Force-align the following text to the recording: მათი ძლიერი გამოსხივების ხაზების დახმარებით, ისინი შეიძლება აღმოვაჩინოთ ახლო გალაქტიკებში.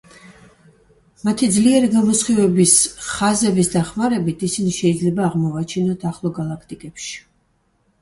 მათი 1.29 1.49
ძლიერი 1.57 1.89
გამოსხივების 1.97 2.73
ხაზების 3.11 3.71
დახმარებით, 3.77 4.49
ისინი 4.51 4.75
შეიძლება 4.81 5.29
აღმოვაჩინოთ 5.31 6.11
ახლო 6.15 6.37
გალაქტიკებში. 6.43 7.19